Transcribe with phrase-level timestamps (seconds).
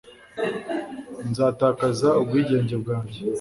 [1.29, 3.19] Nzatakaza ubwigenge bwanjye